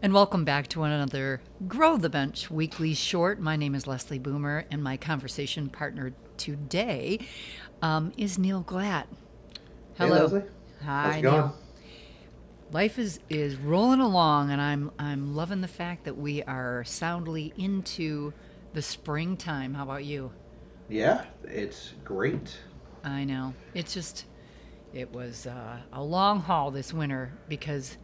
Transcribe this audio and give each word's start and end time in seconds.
And 0.00 0.14
welcome 0.14 0.44
back 0.44 0.68
to 0.68 0.84
another 0.84 1.40
Grow 1.66 1.96
the 1.96 2.08
Bench 2.08 2.52
weekly 2.52 2.94
short. 2.94 3.40
My 3.40 3.56
name 3.56 3.74
is 3.74 3.88
Leslie 3.88 4.20
Boomer, 4.20 4.64
and 4.70 4.80
my 4.80 4.96
conversation 4.96 5.68
partner 5.68 6.12
today 6.36 7.18
um, 7.82 8.12
is 8.16 8.38
Neal 8.38 8.62
Glatt. 8.62 9.06
Hello. 9.96 10.14
Hey, 10.14 10.22
Leslie. 10.22 10.42
Hi, 10.84 11.02
How's 11.02 11.16
it 11.16 11.22
going? 11.22 11.36
Neal. 11.36 11.56
Life 12.70 12.98
is, 13.00 13.18
is 13.28 13.56
rolling 13.56 13.98
along, 13.98 14.52
and 14.52 14.60
I'm 14.60 14.92
I'm 15.00 15.34
loving 15.34 15.62
the 15.62 15.68
fact 15.68 16.04
that 16.04 16.16
we 16.16 16.44
are 16.44 16.84
soundly 16.84 17.52
into 17.56 18.32
the 18.74 18.82
springtime. 18.82 19.74
How 19.74 19.82
about 19.82 20.04
you? 20.04 20.30
Yeah, 20.88 21.24
it's 21.42 21.94
great. 22.04 22.56
I 23.02 23.24
know. 23.24 23.52
It's 23.74 23.94
just, 23.94 24.26
it 24.92 25.12
was 25.12 25.48
uh, 25.48 25.78
a 25.92 26.02
long 26.02 26.38
haul 26.38 26.70
this 26.70 26.94
winter 26.94 27.32
because 27.48 27.96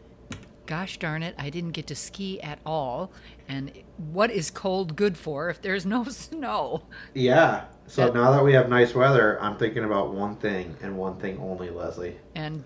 gosh 0.66 0.98
darn 0.98 1.22
it, 1.22 1.34
I 1.38 1.50
didn't 1.50 1.72
get 1.72 1.86
to 1.88 1.94
ski 1.94 2.40
at 2.40 2.58
all. 2.64 3.12
And 3.48 3.72
what 3.96 4.30
is 4.30 4.50
cold 4.50 4.96
good 4.96 5.16
for 5.16 5.50
if 5.50 5.60
there's 5.60 5.86
no 5.86 6.04
snow? 6.08 6.84
Yeah. 7.14 7.64
So 7.86 8.06
that, 8.06 8.14
now 8.14 8.30
that 8.32 8.44
we 8.44 8.52
have 8.54 8.68
nice 8.68 8.94
weather, 8.94 9.40
I'm 9.42 9.56
thinking 9.56 9.84
about 9.84 10.14
one 10.14 10.36
thing 10.36 10.76
and 10.82 10.96
one 10.96 11.18
thing 11.18 11.38
only, 11.38 11.70
Leslie. 11.70 12.16
And 12.34 12.64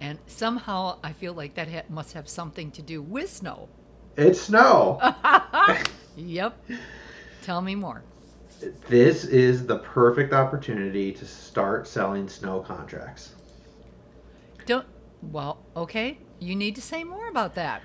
and 0.00 0.18
somehow 0.26 0.98
I 1.02 1.12
feel 1.12 1.32
like 1.32 1.54
that 1.54 1.68
ha- 1.68 1.82
must 1.88 2.12
have 2.14 2.28
something 2.28 2.70
to 2.72 2.82
do 2.82 3.02
with 3.02 3.30
snow. 3.30 3.68
It's 4.16 4.40
snow. 4.40 5.00
yep. 6.16 6.58
Tell 7.42 7.60
me 7.60 7.74
more. 7.74 8.02
This 8.88 9.24
is 9.24 9.66
the 9.66 9.78
perfect 9.78 10.32
opportunity 10.32 11.12
to 11.12 11.24
start 11.24 11.88
selling 11.88 12.28
snow 12.28 12.60
contracts. 12.60 13.34
Don't 14.66 14.86
well, 15.22 15.58
okay. 15.76 16.18
You 16.40 16.56
need 16.56 16.74
to 16.74 16.82
say 16.82 17.04
more 17.04 17.28
about 17.28 17.54
that. 17.54 17.82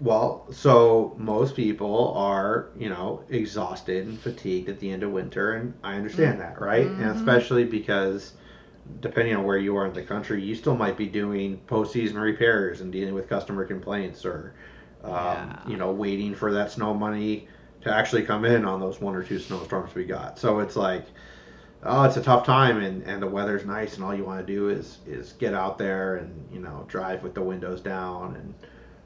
Well, 0.00 0.46
so 0.50 1.14
most 1.18 1.54
people 1.54 2.14
are, 2.14 2.70
you 2.78 2.88
know, 2.88 3.22
exhausted 3.28 4.06
and 4.06 4.18
fatigued 4.18 4.70
at 4.70 4.80
the 4.80 4.90
end 4.90 5.02
of 5.02 5.10
winter, 5.10 5.52
and 5.52 5.74
I 5.84 5.96
understand 5.96 6.38
mm-hmm. 6.38 6.54
that, 6.54 6.60
right? 6.60 6.86
Mm-hmm. 6.86 7.02
And 7.02 7.16
especially 7.16 7.64
because 7.64 8.32
depending 9.00 9.36
on 9.36 9.44
where 9.44 9.58
you 9.58 9.76
are 9.76 9.86
in 9.86 9.92
the 9.92 10.02
country, 10.02 10.42
you 10.42 10.54
still 10.54 10.74
might 10.74 10.96
be 10.96 11.06
doing 11.06 11.60
postseason 11.66 12.14
repairs 12.14 12.80
and 12.80 12.90
dealing 12.90 13.14
with 13.14 13.28
customer 13.28 13.64
complaints, 13.66 14.24
or 14.24 14.54
um, 15.04 15.12
yeah. 15.12 15.68
you 15.68 15.76
know, 15.76 15.92
waiting 15.92 16.34
for 16.34 16.52
that 16.54 16.70
snow 16.70 16.94
money 16.94 17.46
to 17.82 17.94
actually 17.94 18.22
come 18.22 18.44
in 18.44 18.64
on 18.64 18.80
those 18.80 19.00
one 19.00 19.14
or 19.14 19.22
two 19.22 19.38
snowstorms 19.38 19.94
we 19.94 20.04
got. 20.04 20.38
So 20.38 20.60
it's 20.60 20.76
like, 20.76 21.04
oh, 21.84 22.04
it's 22.04 22.16
a 22.16 22.22
tough 22.22 22.44
time, 22.44 22.78
and, 22.82 23.02
and 23.02 23.22
the 23.22 23.26
weather's 23.26 23.64
nice, 23.64 23.94
and 23.94 24.04
all 24.04 24.14
you 24.14 24.24
want 24.24 24.44
to 24.46 24.52
do 24.52 24.68
is 24.68 24.98
is 25.06 25.32
get 25.32 25.54
out 25.54 25.78
there 25.78 26.16
and 26.16 26.48
you 26.52 26.60
know 26.60 26.84
drive 26.88 27.22
with 27.22 27.34
the 27.34 27.42
windows 27.42 27.80
down 27.80 28.36
and 28.36 28.54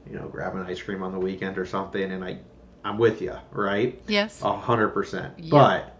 you 0.09 0.17
know 0.17 0.27
grab 0.27 0.55
an 0.55 0.61
ice 0.63 0.81
cream 0.81 1.03
on 1.03 1.11
the 1.11 1.19
weekend 1.19 1.57
or 1.57 1.65
something. 1.65 2.11
And 2.11 2.23
I, 2.23 2.39
I'm 2.83 2.97
with 2.97 3.21
you, 3.21 3.35
right? 3.51 4.01
Yes. 4.07 4.41
A 4.41 4.57
hundred 4.57 4.89
percent. 4.89 5.33
But 5.49 5.97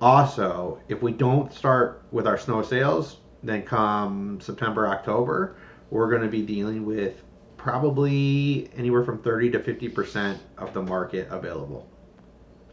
also, 0.00 0.80
if 0.88 1.02
we 1.02 1.12
don't 1.12 1.52
start 1.52 2.04
with 2.10 2.26
our 2.26 2.38
snow 2.38 2.62
sales, 2.62 3.18
then 3.42 3.62
come 3.62 4.38
September, 4.40 4.88
October, 4.88 5.56
we're 5.90 6.10
going 6.10 6.22
to 6.22 6.28
be 6.28 6.42
dealing 6.42 6.84
with 6.84 7.22
probably 7.56 8.70
anywhere 8.76 9.02
from 9.02 9.22
30 9.22 9.50
to 9.52 9.60
50 9.60 9.88
percent 9.88 10.42
of 10.58 10.72
the 10.74 10.82
market 10.82 11.28
available. 11.30 11.88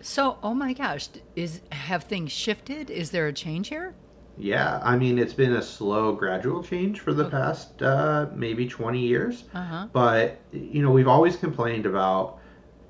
So, 0.04 0.38
oh 0.44 0.54
my 0.54 0.74
gosh, 0.74 1.08
is 1.36 1.62
have 1.72 2.04
things 2.04 2.32
shifted? 2.32 2.90
Is 2.90 3.12
there 3.12 3.28
a 3.28 3.34
change 3.34 3.70
here? 3.70 3.96
Yeah, 4.38 4.82
I 4.84 4.98
mean 4.98 5.18
it's 5.18 5.34
been 5.34 5.54
a 5.54 5.62
slow, 5.62 6.12
gradual 6.12 6.62
change 6.62 7.00
for 7.00 7.14
the 7.14 7.26
okay. 7.26 7.32
past 7.32 7.82
uh, 7.82 8.28
maybe 8.36 8.68
20 8.68 9.00
years. 9.00 9.46
Uh-huh. 9.54 9.88
But 9.94 10.40
you 10.52 10.82
know, 10.82 10.92
we've 10.92 11.08
always 11.08 11.38
complained 11.38 11.86
about 11.86 12.40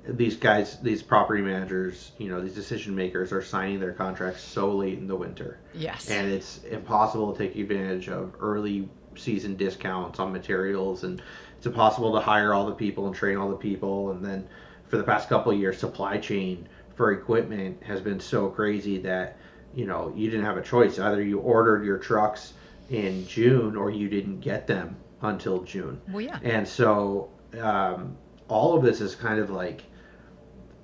these 0.06 0.36
guys, 0.36 0.80
these 0.80 1.02
property 1.02 1.40
managers, 1.40 2.12
you 2.18 2.28
know, 2.28 2.40
these 2.40 2.54
decision 2.54 2.96
makers 2.96 3.32
are 3.32 3.42
signing 3.42 3.78
their 3.78 3.92
contracts 3.92 4.42
so 4.42 4.72
late 4.72 4.98
in 4.98 5.06
the 5.06 5.16
winter. 5.16 5.60
Yes. 5.72 6.10
And 6.10 6.30
it's 6.30 6.64
impossible 6.64 7.32
to 7.32 7.38
take 7.38 7.56
advantage 7.56 8.08
of 8.08 8.34
early 8.40 8.88
season 9.14 9.54
discounts 9.54 10.18
on 10.18 10.32
materials, 10.32 11.04
and 11.04 11.22
it's 11.56 11.66
impossible 11.66 12.12
to 12.12 12.20
hire 12.20 12.52
all 12.52 12.66
the 12.66 12.74
people 12.74 13.06
and 13.06 13.14
train 13.14 13.36
all 13.36 13.48
the 13.48 13.56
people. 13.56 14.10
And 14.10 14.24
then 14.24 14.48
for 14.88 14.96
the 14.96 15.04
past 15.04 15.28
couple 15.28 15.52
of 15.52 15.58
years, 15.58 15.78
supply 15.78 16.18
chain 16.18 16.68
for 16.96 17.12
equipment 17.12 17.82
has 17.82 18.00
been 18.00 18.20
so 18.20 18.48
crazy 18.48 18.98
that 18.98 19.36
you 19.74 19.86
know 19.86 20.12
you 20.16 20.30
didn't 20.30 20.46
have 20.46 20.56
a 20.56 20.62
choice. 20.62 20.98
Either 20.98 21.22
you 21.22 21.38
ordered 21.38 21.84
your 21.84 21.98
trucks 21.98 22.54
in 22.90 23.26
June 23.26 23.76
or 23.76 23.90
you 23.90 24.08
didn't 24.08 24.40
get 24.40 24.66
them 24.66 24.96
until 25.22 25.62
June. 25.62 26.00
Well, 26.08 26.20
yeah. 26.20 26.38
And 26.42 26.66
so 26.66 27.30
um, 27.60 28.16
all 28.48 28.76
of 28.76 28.82
this 28.82 29.00
is 29.00 29.14
kind 29.14 29.40
of 29.40 29.50
like 29.50 29.82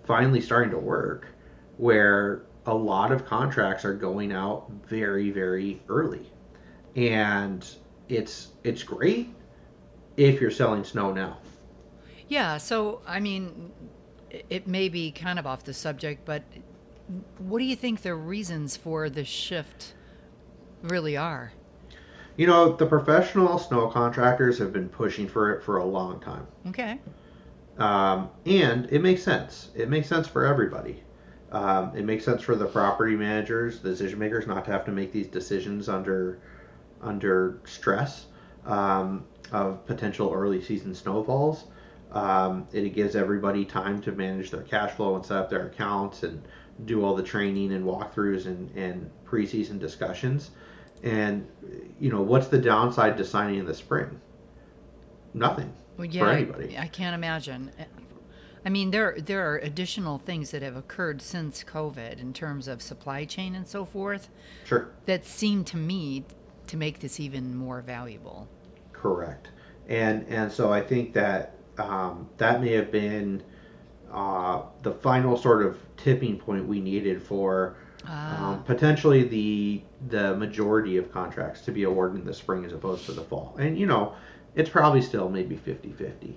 finally 0.04 0.40
starting 0.40 0.70
to 0.70 0.78
work, 0.78 1.26
where 1.76 2.42
a 2.66 2.74
lot 2.74 3.12
of 3.12 3.24
contracts 3.24 3.84
are 3.84 3.94
going 3.94 4.32
out 4.32 4.70
very 4.88 5.30
very 5.30 5.82
early, 5.88 6.30
and 6.96 7.66
it's 8.08 8.48
it's 8.64 8.82
great 8.82 9.28
if 10.16 10.40
you're 10.40 10.50
selling 10.50 10.84
snow 10.84 11.12
now. 11.12 11.38
Yeah. 12.28 12.58
So 12.58 13.02
I 13.06 13.20
mean 13.20 13.72
it 14.48 14.66
may 14.66 14.88
be 14.88 15.10
kind 15.10 15.38
of 15.38 15.46
off 15.46 15.64
the 15.64 15.74
subject, 15.74 16.24
but 16.24 16.42
what 17.38 17.58
do 17.58 17.64
you 17.64 17.76
think 17.76 18.02
the 18.02 18.14
reasons 18.14 18.76
for 18.76 19.10
the 19.10 19.24
shift 19.24 19.94
really 20.82 21.16
are? 21.16 21.52
You 22.36 22.46
know, 22.46 22.74
the 22.74 22.86
professional 22.86 23.58
snow 23.58 23.88
contractors 23.88 24.58
have 24.58 24.72
been 24.72 24.88
pushing 24.88 25.28
for 25.28 25.52
it 25.52 25.62
for 25.62 25.78
a 25.78 25.84
long 25.84 26.20
time. 26.20 26.46
Okay. 26.68 26.98
Um, 27.78 28.30
and 28.46 28.86
it 28.90 29.02
makes 29.02 29.22
sense. 29.22 29.70
It 29.74 29.88
makes 29.88 30.08
sense 30.08 30.28
for 30.28 30.46
everybody. 30.46 31.02
Um, 31.52 31.92
it 31.96 32.04
makes 32.04 32.24
sense 32.24 32.42
for 32.42 32.54
the 32.54 32.66
property 32.66 33.16
managers, 33.16 33.80
the 33.80 33.90
decision 33.90 34.18
makers, 34.18 34.46
not 34.46 34.64
to 34.66 34.70
have 34.70 34.84
to 34.84 34.92
make 34.92 35.12
these 35.12 35.26
decisions 35.26 35.88
under 35.88 36.38
under 37.02 37.60
stress 37.64 38.26
um, 38.66 39.24
of 39.52 39.84
potential 39.86 40.32
early 40.32 40.62
season 40.62 40.94
snowfalls. 40.94 41.64
Um, 42.12 42.66
it 42.72 42.94
gives 42.94 43.14
everybody 43.14 43.64
time 43.64 44.00
to 44.02 44.12
manage 44.12 44.50
their 44.50 44.62
cash 44.62 44.92
flow 44.92 45.14
and 45.14 45.24
set 45.24 45.36
up 45.36 45.50
their 45.50 45.66
accounts 45.66 46.22
and 46.22 46.42
do 46.84 47.04
all 47.04 47.14
the 47.14 47.22
training 47.22 47.72
and 47.72 47.84
walkthroughs 47.84 48.46
and, 48.46 48.70
and 48.76 49.10
preseason 49.24 49.78
discussions. 49.78 50.50
And 51.02 51.46
you 51.98 52.10
know, 52.10 52.22
what's 52.22 52.48
the 52.48 52.58
downside 52.58 53.16
to 53.18 53.24
signing 53.24 53.58
in 53.58 53.66
the 53.66 53.74
spring? 53.74 54.20
Nothing 55.32 55.72
well, 55.96 56.06
yeah, 56.06 56.24
for 56.24 56.30
anybody. 56.30 56.76
I, 56.76 56.82
I 56.82 56.86
can't 56.88 57.14
imagine. 57.14 57.70
I 58.64 58.68
mean, 58.68 58.90
there 58.90 59.16
there 59.18 59.50
are 59.50 59.58
additional 59.58 60.18
things 60.18 60.50
that 60.50 60.62
have 60.62 60.76
occurred 60.76 61.22
since 61.22 61.64
COVID 61.64 62.20
in 62.20 62.32
terms 62.32 62.68
of 62.68 62.82
supply 62.82 63.24
chain 63.24 63.54
and 63.54 63.66
so 63.66 63.84
forth. 63.84 64.28
Sure. 64.64 64.90
That 65.06 65.24
seem 65.24 65.64
to 65.64 65.76
me 65.76 66.24
to 66.66 66.76
make 66.76 67.00
this 67.00 67.18
even 67.20 67.54
more 67.54 67.80
valuable. 67.80 68.48
Correct. 68.92 69.48
And 69.88 70.26
and 70.28 70.52
so 70.52 70.72
I 70.72 70.82
think 70.82 71.14
that 71.14 71.54
um, 71.80 72.28
that 72.38 72.60
may 72.60 72.72
have 72.72 72.90
been 72.90 73.42
uh, 74.12 74.62
the 74.82 74.92
final 74.92 75.36
sort 75.36 75.64
of 75.64 75.78
tipping 75.96 76.38
point 76.38 76.66
we 76.66 76.80
needed 76.80 77.22
for 77.22 77.76
um, 78.04 78.10
ah. 78.12 78.62
potentially 78.64 79.24
the 79.24 79.82
the 80.08 80.34
majority 80.36 80.96
of 80.96 81.12
contracts 81.12 81.60
to 81.62 81.70
be 81.70 81.82
awarded 81.84 82.20
in 82.20 82.26
the 82.26 82.34
spring 82.34 82.64
as 82.64 82.72
opposed 82.72 83.04
to 83.06 83.12
the 83.12 83.22
fall. 83.22 83.56
And 83.58 83.78
you 83.78 83.86
know, 83.86 84.14
it's 84.54 84.70
probably 84.70 85.02
still 85.02 85.28
maybe 85.28 85.56
50-50. 85.56 86.34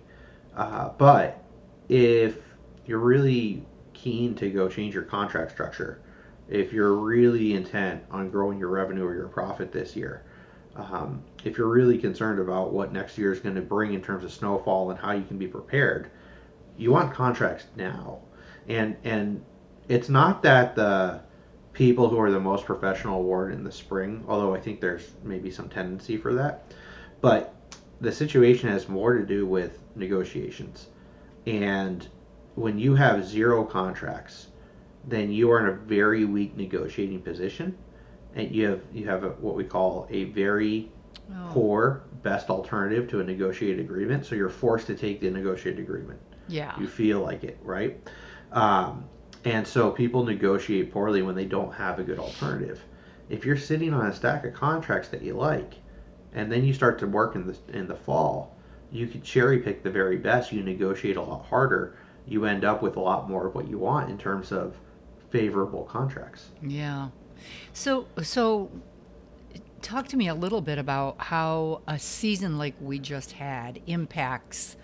Uh, 0.55 0.89
but 0.97 1.43
if 1.89 2.37
you're 2.85 2.99
really 2.99 3.65
keen 3.93 4.35
to 4.35 4.49
go 4.49 4.67
change 4.67 4.93
your 4.93 5.03
contract 5.03 5.51
structure, 5.51 6.01
if 6.49 6.73
you're 6.73 6.93
really 6.93 7.53
intent 7.53 8.03
on 8.11 8.29
growing 8.29 8.59
your 8.59 8.69
revenue 8.69 9.05
or 9.05 9.15
your 9.15 9.29
profit 9.29 9.71
this 9.71 9.95
year, 9.95 10.25
um, 10.75 11.23
if 11.43 11.57
you're 11.57 11.67
really 11.67 11.97
concerned 11.97 12.39
about 12.39 12.71
what 12.71 12.91
next 12.91 13.17
year 13.17 13.31
is 13.31 13.39
going 13.39 13.55
to 13.55 13.61
bring 13.61 13.93
in 13.93 14.01
terms 14.01 14.23
of 14.23 14.31
snowfall 14.31 14.89
and 14.89 14.99
how 14.99 15.11
you 15.11 15.23
can 15.23 15.37
be 15.37 15.47
prepared, 15.47 16.09
you 16.77 16.91
want 16.91 17.13
contracts 17.13 17.65
now. 17.75 18.19
And 18.67 18.95
and 19.03 19.43
it's 19.87 20.09
not 20.09 20.41
that 20.43 20.75
the 20.75 21.21
people 21.73 22.09
who 22.09 22.19
are 22.19 22.31
the 22.31 22.39
most 22.39 22.65
professional 22.65 23.19
award 23.19 23.53
in 23.53 23.63
the 23.63 23.71
spring, 23.71 24.23
although 24.27 24.55
I 24.55 24.59
think 24.59 24.79
there's 24.79 25.11
maybe 25.23 25.51
some 25.51 25.69
tendency 25.69 26.17
for 26.17 26.33
that, 26.33 26.73
but 27.21 27.53
the 27.99 28.11
situation 28.11 28.69
has 28.69 28.87
more 28.87 29.17
to 29.17 29.25
do 29.25 29.45
with 29.45 29.79
negotiations. 29.95 30.87
And 31.45 32.07
when 32.55 32.77
you 32.77 32.95
have 32.95 33.25
zero 33.25 33.63
contracts, 33.63 34.47
then 35.05 35.31
you 35.31 35.51
are 35.51 35.59
in 35.59 35.73
a 35.73 35.77
very 35.77 36.25
weak 36.25 36.55
negotiating 36.55 37.21
position 37.21 37.75
and 38.35 38.53
you 38.53 38.67
have 38.67 38.81
you 38.93 39.07
have 39.07 39.23
a, 39.23 39.29
what 39.29 39.55
we 39.55 39.63
call 39.63 40.07
a 40.09 40.25
very 40.25 40.91
oh. 41.31 41.49
poor 41.51 42.03
best 42.21 42.49
alternative 42.49 43.09
to 43.09 43.19
a 43.19 43.23
negotiated 43.23 43.79
agreement. 43.79 44.25
So 44.25 44.35
you're 44.35 44.49
forced 44.49 44.87
to 44.87 44.95
take 44.95 45.21
the 45.21 45.29
negotiated 45.29 45.79
agreement. 45.79 46.19
Yeah. 46.47 46.77
You 46.79 46.87
feel 46.87 47.19
like 47.19 47.43
it, 47.43 47.57
right? 47.63 47.99
Um, 48.51 49.05
and 49.45 49.67
so 49.67 49.91
people 49.91 50.23
negotiate 50.23 50.91
poorly 50.91 51.21
when 51.21 51.35
they 51.35 51.45
don't 51.45 51.73
have 51.73 51.99
a 51.99 52.03
good 52.03 52.19
alternative. 52.19 52.81
If 53.29 53.45
you're 53.45 53.57
sitting 53.57 53.93
on 53.93 54.07
a 54.07 54.13
stack 54.13 54.45
of 54.45 54.53
contracts 54.53 55.09
that 55.09 55.21
you 55.21 55.33
like, 55.33 55.75
and 56.33 56.51
then 56.51 56.63
you 56.63 56.73
start 56.73 56.99
to 56.99 57.07
work 57.07 57.35
in 57.35 57.45
the 57.45 57.57
in 57.77 57.87
the 57.87 57.95
fall, 57.95 58.55
you 58.91 59.07
could 59.07 59.23
cherry 59.23 59.59
pick 59.59 59.83
the 59.83 59.89
very 59.89 60.17
best. 60.17 60.51
You 60.51 60.63
negotiate 60.63 61.17
a 61.17 61.21
lot 61.21 61.45
harder. 61.45 61.97
You 62.25 62.45
end 62.45 62.63
up 62.63 62.81
with 62.81 62.95
a 62.95 62.99
lot 62.99 63.29
more 63.29 63.47
of 63.47 63.55
what 63.55 63.67
you 63.67 63.77
want 63.77 64.09
in 64.09 64.17
terms 64.17 64.51
of 64.51 64.77
favorable 65.29 65.83
contracts. 65.83 66.51
Yeah. 66.61 67.09
So 67.73 68.07
so 68.21 68.71
talk 69.81 70.07
to 70.07 70.17
me 70.17 70.27
a 70.27 70.35
little 70.35 70.61
bit 70.61 70.77
about 70.77 71.19
how 71.19 71.81
a 71.87 71.99
season 71.99 72.57
like 72.57 72.73
we 72.81 72.99
just 72.99 73.33
had 73.33 73.81
impacts 73.85 74.77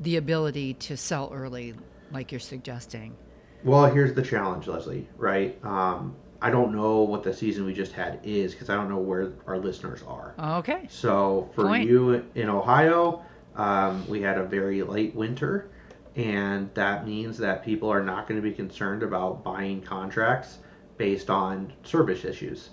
the 0.00 0.16
ability 0.16 0.74
to 0.74 0.96
sell 0.96 1.30
early 1.32 1.74
like 2.10 2.32
you're 2.32 2.40
suggesting. 2.40 3.16
Well, 3.62 3.86
here's 3.92 4.14
the 4.14 4.22
challenge, 4.22 4.66
Leslie, 4.66 5.06
right? 5.16 5.58
Um, 5.64 6.16
I 6.42 6.50
don't 6.50 6.74
know 6.74 7.02
what 7.02 7.22
the 7.22 7.34
season 7.34 7.66
we 7.66 7.74
just 7.74 7.92
had 7.92 8.18
is 8.24 8.52
because 8.52 8.70
I 8.70 8.74
don't 8.74 8.88
know 8.88 8.98
where 8.98 9.32
our 9.46 9.58
listeners 9.58 10.02
are. 10.06 10.34
Okay. 10.58 10.86
So 10.88 11.50
for 11.54 11.64
Point. 11.64 11.88
you 11.88 12.24
in 12.34 12.48
Ohio, 12.48 13.22
um, 13.56 14.06
we 14.08 14.22
had 14.22 14.38
a 14.38 14.44
very 14.44 14.82
late 14.82 15.14
winter, 15.14 15.70
and 16.16 16.72
that 16.74 17.06
means 17.06 17.36
that 17.38 17.62
people 17.62 17.90
are 17.90 18.02
not 18.02 18.26
going 18.26 18.40
to 18.40 18.48
be 18.48 18.54
concerned 18.54 19.02
about 19.02 19.44
buying 19.44 19.82
contracts 19.82 20.58
based 21.00 21.30
on 21.30 21.72
service 21.82 22.26
issues. 22.26 22.68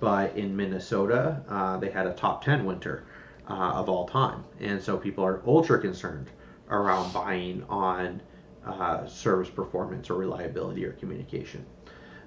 But 0.00 0.36
in 0.36 0.56
Minnesota, 0.56 1.40
uh, 1.48 1.76
they 1.76 1.90
had 1.90 2.08
a 2.08 2.12
top 2.12 2.44
10 2.44 2.66
winter 2.66 3.04
uh, 3.48 3.52
of 3.52 3.88
all 3.88 4.08
time, 4.08 4.42
and 4.58 4.82
so 4.82 4.96
people 4.96 5.24
are 5.24 5.40
ultra 5.46 5.80
concerned 5.80 6.26
around 6.70 7.12
buying 7.12 7.64
on 7.68 8.20
uh, 8.66 9.06
service 9.06 9.48
performance 9.48 10.10
or 10.10 10.14
reliability 10.14 10.84
or 10.84 10.92
communication. 10.94 11.64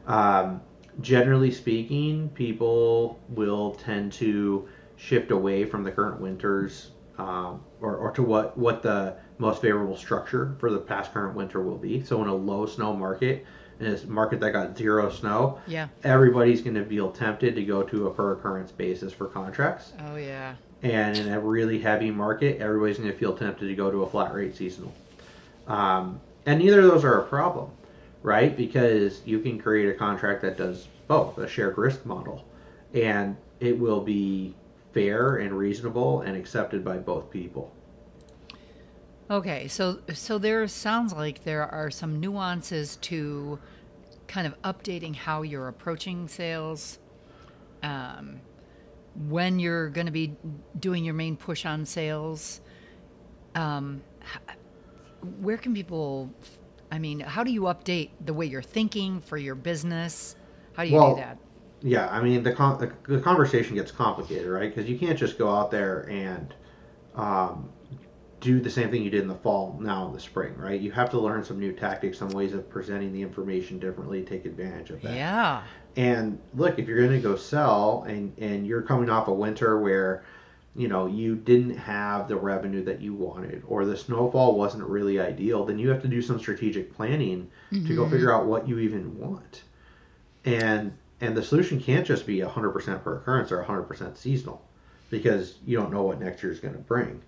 Um, 0.07 0.61
generally 1.01 1.51
speaking, 1.51 2.29
people 2.29 3.19
will 3.27 3.75
tend 3.75 4.13
to 4.13 4.69
shift 4.95 5.31
away 5.31 5.65
from 5.65 5.83
the 5.83 5.91
current 5.91 6.21
winters 6.21 6.91
um, 7.17 7.61
or, 7.81 7.97
or 7.97 8.11
to 8.11 8.23
what, 8.23 8.57
what 8.57 8.81
the 8.81 9.17
most 9.37 9.61
favorable 9.61 9.97
structure 9.97 10.55
for 10.59 10.71
the 10.71 10.79
past 10.79 11.11
current 11.11 11.35
winter 11.35 11.61
will 11.61 11.77
be. 11.77 12.01
So 12.05 12.21
in 12.21 12.29
a 12.29 12.35
low 12.35 12.65
snow 12.65 12.95
market, 12.95 13.45
in 13.81 13.93
a 13.93 14.05
market 14.07 14.39
that 14.39 14.51
got 14.51 14.77
zero 14.77 15.09
snow, 15.09 15.59
Yeah. 15.67 15.87
everybody's 16.03 16.61
going 16.61 16.75
to 16.75 16.85
feel 16.85 17.11
tempted 17.11 17.55
to 17.55 17.63
go 17.63 17.83
to 17.83 18.07
a 18.07 18.13
per 18.13 18.33
occurrence 18.33 18.71
basis 18.71 19.11
for 19.11 19.25
contracts. 19.27 19.93
Oh 20.07 20.15
yeah. 20.15 20.55
And 20.83 21.17
in 21.17 21.29
a 21.29 21.39
really 21.39 21.79
heavy 21.79 22.11
market, 22.11 22.59
everybody's 22.59 22.97
going 22.97 23.11
to 23.11 23.17
feel 23.17 23.35
tempted 23.35 23.67
to 23.67 23.75
go 23.75 23.91
to 23.91 24.03
a 24.03 24.09
flat 24.09 24.33
rate 24.33 24.55
seasonal. 24.55 24.93
Um, 25.67 26.19
and 26.45 26.59
neither 26.59 26.79
of 26.79 26.85
those 26.87 27.03
are 27.03 27.19
a 27.19 27.23
problem, 27.23 27.69
right? 28.23 28.55
Because 28.55 29.21
you 29.25 29.39
can 29.39 29.59
create 29.59 29.89
a 29.89 29.93
contract 29.93 30.41
that 30.41 30.57
does 30.57 30.87
both, 31.07 31.37
a 31.37 31.47
shared 31.47 31.77
risk 31.77 32.05
model, 32.05 32.45
and 32.93 33.35
it 33.59 33.77
will 33.77 34.01
be 34.01 34.55
fair 34.93 35.37
and 35.37 35.51
reasonable 35.57 36.21
and 36.21 36.35
accepted 36.35 36.83
by 36.83 36.97
both 36.97 37.29
people. 37.29 37.71
Okay, 39.31 39.69
so 39.69 39.99
so 40.13 40.37
there 40.37 40.67
sounds 40.67 41.13
like 41.13 41.45
there 41.45 41.63
are 41.63 41.89
some 41.89 42.19
nuances 42.19 42.97
to 42.97 43.57
kind 44.27 44.45
of 44.45 44.61
updating 44.63 45.15
how 45.15 45.41
you're 45.41 45.69
approaching 45.69 46.27
sales. 46.27 46.99
Um, 47.81 48.41
when 49.29 49.57
you're 49.57 49.89
going 49.89 50.07
to 50.07 50.11
be 50.11 50.35
doing 50.77 51.05
your 51.05 51.13
main 51.13 51.37
push 51.37 51.65
on 51.65 51.85
sales, 51.85 52.59
um, 53.55 54.01
where 55.39 55.55
can 55.55 55.73
people? 55.73 56.29
I 56.91 56.99
mean, 56.99 57.21
how 57.21 57.41
do 57.45 57.53
you 57.53 57.61
update 57.61 58.09
the 58.25 58.33
way 58.33 58.47
you're 58.47 58.61
thinking 58.61 59.21
for 59.21 59.37
your 59.37 59.55
business? 59.55 60.35
How 60.73 60.83
do 60.83 60.89
you 60.89 60.95
Well, 60.95 61.15
do 61.15 61.21
that? 61.21 61.37
Yeah, 61.81 62.09
I 62.09 62.21
mean 62.21 62.43
the 62.43 62.51
con- 62.51 62.79
the, 62.79 63.15
the 63.15 63.21
conversation 63.21 63.75
gets 63.75 63.91
complicated, 63.91 64.47
right? 64.47 64.75
Because 64.75 64.89
you 64.89 64.99
can't 64.99 65.17
just 65.17 65.37
go 65.37 65.49
out 65.49 65.71
there 65.71 66.09
and 66.09 66.53
um, 67.15 67.69
do 68.41 68.59
the 68.59 68.69
same 68.69 68.89
thing 68.89 69.03
you 69.03 69.09
did 69.11 69.21
in 69.21 69.27
the 69.27 69.35
fall 69.35 69.77
now 69.79 70.07
in 70.07 70.13
the 70.13 70.19
spring, 70.19 70.57
right? 70.57 70.81
You 70.81 70.91
have 70.91 71.11
to 71.11 71.19
learn 71.19 71.45
some 71.45 71.59
new 71.59 71.71
tactics, 71.71 72.17
some 72.17 72.29
ways 72.29 72.53
of 72.53 72.67
presenting 72.69 73.13
the 73.13 73.21
information 73.21 73.79
differently, 73.79 74.23
take 74.23 74.45
advantage 74.45 74.89
of 74.89 75.01
that. 75.03 75.13
Yeah. 75.13 75.61
And 75.95 76.39
look, 76.55 76.79
if 76.79 76.87
you're 76.87 77.05
going 77.05 77.11
to 77.11 77.19
go 77.19 77.35
sell 77.35 78.03
and 78.07 78.33
and 78.39 78.65
you're 78.65 78.81
coming 78.81 79.09
off 79.09 79.27
a 79.27 79.33
winter 79.33 79.79
where 79.79 80.23
you 80.75 80.87
know 80.87 81.05
you 81.05 81.35
didn't 81.35 81.77
have 81.77 82.27
the 82.27 82.35
revenue 82.35 82.83
that 82.83 82.99
you 82.99 83.13
wanted 83.13 83.61
or 83.67 83.85
the 83.85 83.95
snowfall 83.95 84.57
wasn't 84.57 84.83
really 84.83 85.19
ideal, 85.19 85.63
then 85.63 85.77
you 85.77 85.89
have 85.89 86.01
to 86.01 86.07
do 86.07 86.21
some 86.21 86.39
strategic 86.39 86.93
planning 86.93 87.49
to 87.71 87.95
go 87.95 88.01
mm-hmm. 88.01 88.11
figure 88.11 88.33
out 88.33 88.47
what 88.47 88.67
you 88.67 88.79
even 88.79 89.17
want. 89.19 89.63
And 90.45 90.93
and 91.19 91.37
the 91.37 91.43
solution 91.43 91.79
can't 91.79 92.07
just 92.07 92.25
be 92.25 92.39
100% 92.39 93.03
per 93.03 93.17
occurrence 93.17 93.51
or 93.51 93.63
100% 93.63 94.17
seasonal 94.17 94.65
because 95.11 95.59
you 95.65 95.77
don't 95.77 95.91
know 95.91 96.01
what 96.01 96.19
next 96.19 96.41
year 96.41 96.51
is 96.51 96.59
going 96.59 96.73
to 96.73 96.79
bring. 96.79 97.21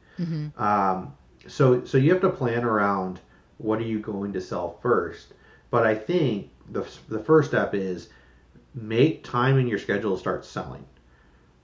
Um, 0.57 1.13
so 1.47 1.83
so 1.85 1.97
you 1.97 2.11
have 2.11 2.21
to 2.21 2.29
plan 2.29 2.63
around 2.63 3.19
what 3.57 3.79
are 3.79 3.83
you 3.83 3.99
going 3.99 4.33
to 4.33 4.41
sell 4.41 4.77
first. 4.81 5.33
But 5.71 5.85
I 5.85 5.95
think 5.95 6.49
the 6.71 6.87
the 7.09 7.19
first 7.19 7.49
step 7.49 7.73
is 7.73 8.09
make 8.75 9.23
time 9.23 9.57
in 9.59 9.67
your 9.67 9.79
schedule 9.79 10.15
to 10.15 10.19
start 10.19 10.45
selling. 10.45 10.85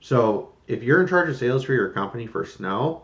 So 0.00 0.52
if 0.66 0.82
you're 0.82 1.00
in 1.02 1.08
charge 1.08 1.28
of 1.28 1.36
sales 1.36 1.64
for 1.64 1.72
your 1.74 1.88
company 1.90 2.26
for 2.26 2.44
snow, 2.44 3.02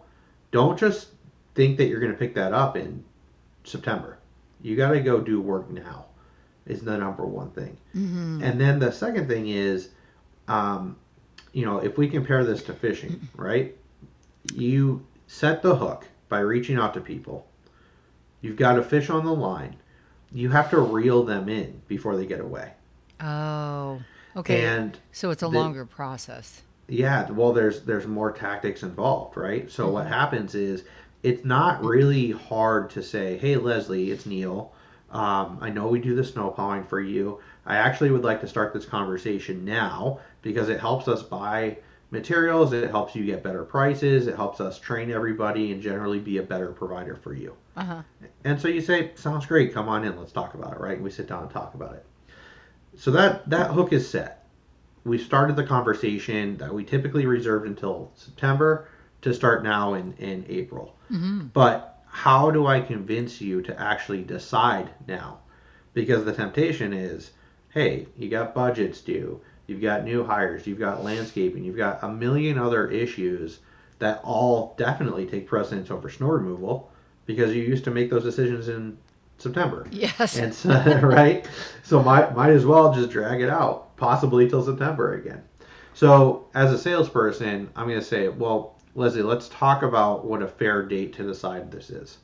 don't 0.52 0.78
just 0.78 1.08
think 1.54 1.76
that 1.78 1.87
you're 1.88 2.00
going 2.00 2.12
to 2.12 2.19
pick 2.19 2.34
that 2.34 2.52
up 2.52 2.76
in 2.76 3.04
September. 3.64 4.19
You 4.62 4.76
got 4.76 4.90
to 4.92 5.00
go 5.00 5.20
do 5.20 5.40
work 5.40 5.70
now. 5.70 6.06
Is 6.66 6.81
the 6.82 6.96
number 6.99 7.25
one 7.25 7.50
thing. 7.50 7.76
And 8.42 8.60
then 8.60 8.81
the 8.81 8.90
second 8.90 9.28
thing 9.28 9.49
is, 9.49 9.90
um, 10.49 10.96
you 11.52 11.64
know, 11.64 11.78
if 11.78 11.96
we 11.96 12.08
compare 12.08 12.44
this 12.44 12.62
to 12.64 12.72
fishing, 12.72 13.20
right? 13.37 13.76
You 14.54 15.04
set 15.26 15.62
the 15.62 15.76
hook 15.76 16.06
by 16.28 16.40
reaching 16.40 16.76
out 16.76 16.94
to 16.94 17.00
people. 17.00 17.46
You've 18.40 18.56
got 18.56 18.78
a 18.78 18.82
fish 18.82 19.11
on 19.11 19.25
the 19.25 19.34
line. 19.34 19.76
You 20.32 20.50
have 20.50 20.70
to 20.70 20.81
reel 20.81 21.23
them 21.23 21.49
in 21.49 21.81
before 21.88 22.17
they 22.17 22.26
get 22.26 22.40
away. 22.40 22.73
Oh. 23.20 24.00
Okay. 24.37 24.64
And 24.67 24.99
so 25.12 25.31
it's 25.31 25.43
a 25.43 25.49
the- 25.49 25.58
longer 25.58 25.84
process. 25.87 26.62
Yeah, 26.88 27.28
well, 27.31 27.52
there's 27.52 27.81
there's 27.82 28.06
more 28.06 28.31
tactics 28.31 28.84
involved, 28.84 29.37
right? 29.37 29.69
So 29.69 29.90
what 29.90 30.06
happens 30.06 30.55
is 30.55 30.84
it's 31.25 31.44
not 31.44 31.82
really 31.84 32.31
hard 32.31 32.90
to 32.90 33.02
say, 33.02 33.37
"Hey, 33.38 33.56
Leslie, 33.56 34.12
it's 34.12 34.25
Neal. 34.25 34.73
Um, 35.11 35.58
I 35.61 35.70
know 35.70 35.88
we 35.88 35.99
do 35.99 36.14
the 36.14 36.23
snow 36.23 36.50
plowing 36.50 36.84
for 36.84 37.00
you. 37.00 37.40
I 37.64 37.76
actually 37.78 38.11
would 38.12 38.23
like 38.23 38.40
to 38.43 38.46
start 38.46 38.73
this 38.73 38.84
conversation 38.87 39.64
now 39.64 40.20
because 40.43 40.69
it 40.69 40.78
helps 40.78 41.08
us 41.08 41.25
buy 41.25 41.78
materials. 42.10 42.72
It 42.72 42.90
helps 42.90 43.14
you 43.14 43.24
get 43.24 43.42
better 43.42 43.64
prices. 43.64 44.26
It 44.26 44.36
helps 44.36 44.60
us 44.60 44.78
train 44.78 45.10
everybody 45.10 45.72
and 45.72 45.82
generally 45.82 46.20
be 46.20 46.38
a 46.38 46.42
better 46.42 46.72
provider 46.72 47.16
for 47.16 47.34
you." 47.34 47.54
Uh 47.76 47.84
huh. 47.84 48.02
And 48.44 48.60
so 48.60 48.68
you 48.68 48.80
say, 48.80 49.12
"Sounds 49.14 49.46
great. 49.46 49.75
Come 49.75 49.88
on 49.88 50.04
in. 50.04 50.16
Let's 50.18 50.32
talk 50.32 50.54
about 50.54 50.72
it." 50.72 50.80
Right? 50.80 50.94
And 50.94 51.04
we 51.04 51.10
sit 51.10 51.28
down 51.28 51.42
and 51.42 51.50
talk 51.50 51.75
about 51.75 51.94
it. 51.94 52.04
So 52.96 53.10
that 53.10 53.48
that 53.50 53.70
hook 53.70 53.92
is 53.92 54.08
set 54.08 54.46
we 55.06 55.18
started 55.18 55.54
the 55.54 55.64
conversation 55.64 56.56
that 56.56 56.75
we 56.75 56.84
typically 56.84 57.26
reserved 57.26 57.66
until 57.66 58.10
September 58.16 58.88
to 59.22 59.32
start 59.32 59.62
now 59.62 59.94
in, 59.94 60.12
in 60.14 60.44
April. 60.48 60.96
But 61.52 62.02
how 62.08 62.50
do 62.50 62.66
I 62.66 62.80
convince 62.80 63.40
you 63.40 63.62
to 63.62 63.80
actually 63.80 64.22
decide 64.25 64.90
now? 65.06 65.38
Because 65.94 66.25
the 66.25 66.32
temptation 66.32 66.92
is 66.92 67.30
hey, 67.70 68.08
you 68.16 68.28
got 68.30 68.54
budgets 68.54 69.02
due, 69.02 69.38
you've 69.66 69.82
got 69.82 70.04
new 70.04 70.25
hires, 70.25 70.66
you've 70.66 70.78
got 70.78 71.04
landscaping, 71.04 71.64
you've 71.64 71.76
got 71.76 72.02
a 72.02 72.08
million 72.08 72.58
other 72.58 72.88
issues 72.90 73.61
that 73.99 74.20
all 74.23 74.75
definitely 74.76 75.26
take 75.26 75.46
precedence 75.46 75.90
over 75.90 76.08
snow 76.11 76.28
removal 76.28 76.90
because 77.25 77.54
you 77.54 77.62
used 77.62 77.85
to 77.85 77.90
make 77.90 78.11
those 78.11 78.23
decisions 78.23 78.68
in 78.68 78.96
September. 79.38 79.87
Yes. 79.90 80.37
And 80.37 80.54
so, 80.54 80.70
right? 81.02 81.49
So 81.82 82.02
might 82.02 82.35
might 82.35 82.50
as 82.50 82.66
well 82.66 82.92
just 82.94 83.11
drag 83.11 83.40
it 83.40 83.50
out, 83.50 83.96
possibly 83.96 84.49
till 84.49 84.64
September 84.64 85.14
again. 85.14 85.42
So 85.94 86.46
as 86.54 86.73
a 86.73 86.78
salesperson, 86.78 87.70
I'm 87.75 87.87
going 87.87 87.99
to 87.99 88.04
say, 88.04 88.28
well, 88.28 88.76
Leslie, 88.94 89.23
let's 89.23 89.49
talk 89.49 89.82
about 89.82 90.25
what 90.25 90.42
a 90.42 90.46
fair 90.46 90.82
date 90.82 91.14
to 91.14 91.23
decide 91.23 91.70
this 91.70 91.90
is. 91.90 92.18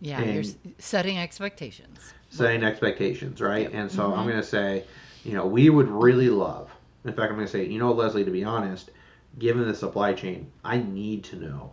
yeah. 0.00 0.20
and 0.20 0.34
You're 0.34 0.54
setting 0.78 1.18
expectations. 1.18 2.14
Setting 2.30 2.64
expectations, 2.64 3.40
right? 3.40 3.62
Yep. 3.62 3.74
And 3.74 3.90
so 3.90 4.04
I'm 4.04 4.10
mm-hmm. 4.10 4.28
going 4.28 4.40
to 4.40 4.46
say, 4.46 4.84
you 5.26 5.34
know, 5.34 5.44
we 5.46 5.70
would 5.70 5.88
really 5.88 6.28
love. 6.30 6.70
In 7.04 7.12
fact, 7.12 7.30
I'm 7.30 7.34
going 7.36 7.46
to 7.46 7.52
say, 7.52 7.66
you 7.66 7.78
know, 7.80 7.92
Leslie, 7.92 8.24
to 8.24 8.30
be 8.30 8.44
honest, 8.44 8.90
given 9.38 9.66
the 9.66 9.74
supply 9.74 10.12
chain, 10.12 10.50
I 10.64 10.78
need 10.78 11.24
to 11.24 11.36
know 11.36 11.72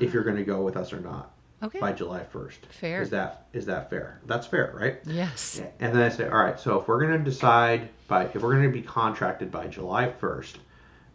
if 0.00 0.14
you're 0.14 0.24
going 0.24 0.36
to 0.36 0.44
go 0.44 0.62
with 0.62 0.76
us 0.76 0.92
or 0.94 1.00
not 1.00 1.32
Okay. 1.62 1.78
by 1.78 1.92
July 1.92 2.24
1st. 2.32 2.66
Fair. 2.70 3.02
Is 3.02 3.10
that 3.10 3.46
is 3.52 3.66
that 3.66 3.90
fair? 3.90 4.20
That's 4.26 4.46
fair, 4.46 4.72
right? 4.74 4.98
Yes. 5.04 5.60
And 5.78 5.94
then 5.94 6.00
I 6.02 6.08
say, 6.08 6.26
all 6.26 6.38
right, 6.42 6.58
so 6.58 6.80
if 6.80 6.88
we're 6.88 7.00
going 7.06 7.18
to 7.18 7.30
decide 7.30 7.90
by, 8.08 8.24
if 8.24 8.36
we're 8.36 8.54
going 8.54 8.62
to 8.64 8.72
be 8.72 8.80
contracted 8.82 9.50
by 9.50 9.66
July 9.66 10.10
1st, 10.20 10.54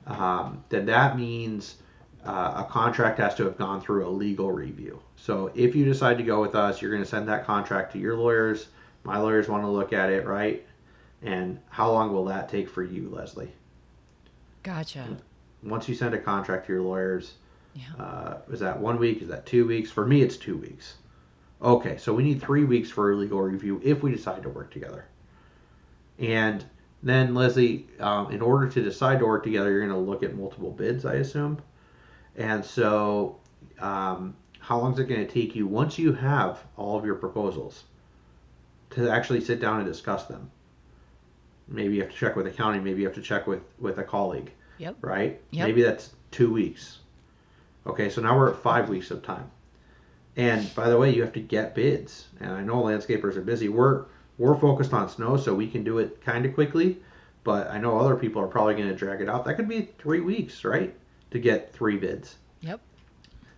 um, 0.05 0.63
then 0.69 0.85
that 0.85 1.17
means 1.17 1.77
uh, 2.25 2.63
a 2.67 2.71
contract 2.71 3.17
has 3.19 3.33
to 3.35 3.43
have 3.45 3.57
gone 3.57 3.81
through 3.81 4.07
a 4.07 4.09
legal 4.09 4.51
review. 4.51 4.99
So 5.15 5.51
if 5.55 5.75
you 5.75 5.83
decide 5.83 6.19
to 6.19 6.23
go 6.23 6.41
with 6.41 6.53
us, 6.53 6.79
you're 6.79 6.91
going 6.91 7.03
to 7.03 7.09
send 7.09 7.27
that 7.27 7.43
contract 7.45 7.91
to 7.93 7.97
your 7.99 8.15
lawyers. 8.15 8.67
My 9.03 9.17
lawyers 9.17 9.47
want 9.47 9.63
to 9.63 9.67
look 9.67 9.93
at 9.93 10.11
it, 10.11 10.25
right? 10.27 10.63
And 11.21 11.59
how 11.69 11.91
long 11.91 12.13
will 12.13 12.25
that 12.25 12.49
take 12.49 12.69
for 12.69 12.83
you, 12.83 13.09
Leslie? 13.09 13.51
Gotcha. 14.63 15.05
Once 15.63 15.87
you 15.89 15.95
send 15.95 16.13
a 16.13 16.19
contract 16.19 16.67
to 16.67 16.73
your 16.73 16.81
lawyers, 16.81 17.33
Yeah. 17.73 18.03
Uh, 18.03 18.37
is 18.51 18.61
that 18.61 18.79
one 18.79 18.97
week? 18.99 19.21
Is 19.21 19.27
that 19.27 19.45
two 19.45 19.67
weeks? 19.67 19.91
For 19.91 20.05
me, 20.05 20.21
it's 20.21 20.37
two 20.37 20.55
weeks. 20.57 20.95
Okay, 21.61 21.97
so 21.97 22.13
we 22.13 22.23
need 22.23 22.41
three 22.41 22.63
weeks 22.63 22.89
for 22.89 23.11
a 23.11 23.15
legal 23.15 23.41
review 23.41 23.81
if 23.83 24.01
we 24.01 24.11
decide 24.11 24.43
to 24.43 24.49
work 24.49 24.71
together. 24.71 25.05
And 26.17 26.63
then, 27.03 27.35
Leslie, 27.35 27.87
um, 27.99 28.31
in 28.31 28.41
order 28.41 28.69
to 28.69 28.81
decide 28.81 29.19
to 29.19 29.25
work 29.25 29.43
together, 29.43 29.71
you're 29.71 29.85
going 29.85 29.91
to 29.91 29.97
look 29.97 30.23
at 30.23 30.35
multiple 30.35 30.71
bids, 30.71 31.05
I 31.05 31.15
assume. 31.15 31.61
And 32.37 32.63
so, 32.63 33.37
um, 33.79 34.35
how 34.59 34.79
long 34.79 34.93
is 34.93 34.99
it 34.99 35.09
going 35.09 35.25
to 35.25 35.31
take 35.31 35.53
you 35.55 35.67
once 35.67 35.99
you 35.99 36.13
have 36.13 36.63
all 36.77 36.97
of 36.97 37.05
your 37.05 37.15
proposals 37.15 37.83
to 38.91 39.09
actually 39.09 39.41
sit 39.41 39.59
down 39.59 39.79
and 39.79 39.85
discuss 39.87 40.25
them? 40.25 40.49
Maybe 41.67 41.95
you 41.95 42.01
have 42.01 42.11
to 42.11 42.17
check 42.17 42.35
with 42.35 42.47
accounting. 42.47 42.83
Maybe 42.83 43.01
you 43.01 43.07
have 43.07 43.15
to 43.15 43.21
check 43.21 43.47
with 43.47 43.61
with 43.79 43.97
a 43.97 44.03
colleague. 44.03 44.51
Yep. 44.77 44.97
Right. 45.01 45.41
Yep. 45.51 45.67
Maybe 45.67 45.81
that's 45.81 46.13
two 46.31 46.51
weeks. 46.51 46.99
Okay, 47.87 48.09
so 48.09 48.21
now 48.21 48.37
we're 48.37 48.49
at 48.51 48.57
five 48.57 48.89
weeks 48.89 49.11
of 49.11 49.23
time. 49.23 49.49
And 50.35 50.73
by 50.75 50.89
the 50.89 50.97
way, 50.97 51.13
you 51.13 51.21
have 51.21 51.33
to 51.33 51.39
get 51.39 51.75
bids. 51.75 52.27
And 52.39 52.51
I 52.51 52.61
know 52.61 52.81
landscapers 52.83 53.35
are 53.37 53.41
busy. 53.41 53.69
We're 53.69 54.05
we're 54.37 54.57
focused 54.59 54.91
on 54.93 55.07
snow, 55.09 55.37
so 55.37 55.53
we 55.55 55.67
can 55.67 55.83
do 55.83 55.99
it 55.99 56.21
kind 56.23 56.45
of 56.45 56.53
quickly. 56.53 56.97
But 57.43 57.69
I 57.69 57.77
know 57.77 57.97
other 57.99 58.15
people 58.15 58.41
are 58.41 58.47
probably 58.47 58.73
going 58.75 58.89
to 58.89 58.95
drag 58.95 59.21
it 59.21 59.29
out. 59.29 59.45
That 59.45 59.55
could 59.55 59.69
be 59.69 59.89
three 59.99 60.19
weeks, 60.19 60.65
right, 60.65 60.93
to 61.31 61.39
get 61.39 61.71
three 61.73 61.95
bids 61.95 62.35
Yep. 62.61 62.81